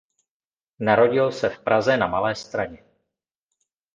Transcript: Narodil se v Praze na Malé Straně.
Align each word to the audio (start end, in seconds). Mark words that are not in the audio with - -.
Narodil 0.79 1.31
se 1.31 1.49
v 1.49 1.59
Praze 1.59 1.97
na 1.97 2.07
Malé 2.07 2.35
Straně. 2.35 2.83